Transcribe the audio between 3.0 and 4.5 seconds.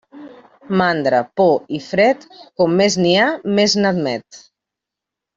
n'hi ha més n'admet.